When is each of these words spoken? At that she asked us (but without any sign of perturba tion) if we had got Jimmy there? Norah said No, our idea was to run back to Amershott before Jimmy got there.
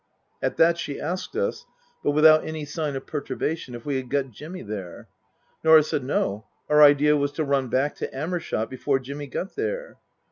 At 0.41 0.57
that 0.57 0.79
she 0.79 0.99
asked 0.99 1.35
us 1.35 1.67
(but 2.03 2.09
without 2.09 2.43
any 2.43 2.65
sign 2.65 2.95
of 2.95 3.05
perturba 3.05 3.55
tion) 3.55 3.75
if 3.75 3.85
we 3.85 3.97
had 3.97 4.09
got 4.09 4.31
Jimmy 4.31 4.63
there? 4.63 5.09
Norah 5.63 5.83
said 5.83 6.03
No, 6.03 6.47
our 6.69 6.81
idea 6.81 7.15
was 7.15 7.31
to 7.33 7.43
run 7.43 7.67
back 7.67 7.93
to 7.97 8.09
Amershott 8.09 8.67
before 8.67 8.97
Jimmy 8.97 9.27
got 9.27 9.55
there. 9.55 9.99